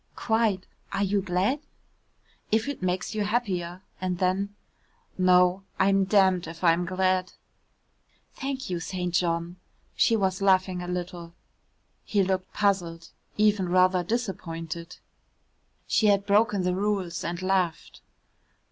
[0.15, 1.59] "Quite are you glad?"
[2.51, 4.55] "If it makes you happier," and then,
[5.15, 7.33] "No, I'm damned if I'm glad."
[8.33, 9.13] "Thank you, St.
[9.13, 9.57] John,"
[9.95, 11.35] she was laughing a little.
[12.03, 14.97] He looked puzzled, even rather disappointed.
[15.85, 18.01] She had broken the rules and laughed.